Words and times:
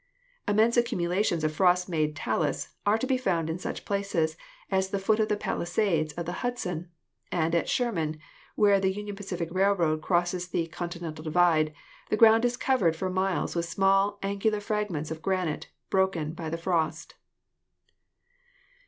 Immense 0.47 0.77
accumulations 0.77 1.43
of 1.43 1.53
frost 1.55 1.87
made 1.87 2.15
talus 2.15 2.69
are 2.87 2.97
to 2.97 3.05
be 3.05 3.19
found 3.19 3.51
in 3.51 3.59
such 3.59 3.85
places 3.85 4.35
as 4.71 4.89
the 4.89 4.97
foot 4.97 5.19
of 5.19 5.29
the 5.29 5.37
Palisades 5.37 6.11
of 6.13 6.25
the 6.25 6.39
Hudson 6.41 6.89
and 7.31 7.53
at 7.53 7.69
Sherman, 7.69 8.19
where 8.55 8.79
the 8.79 8.91
Union 8.91 9.15
Pacific 9.15 9.49
Railroad 9.51 10.01
crosses 10.01 10.47
the 10.47 10.65
"continental 10.65 11.23
divide," 11.23 11.71
the 12.09 12.17
ground 12.17 12.43
is 12.45 12.57
covered 12.57 12.95
for 12.95 13.11
miles 13.11 13.55
with 13.55 13.65
small, 13.65 14.17
angular 14.23 14.59
fragments 14.59 15.11
of 15.11 15.21
granite 15.21 15.69
broken 15.91 16.31
uo 16.31 16.35
by 16.35 16.49
the 16.49 16.57
frost. 16.57 17.13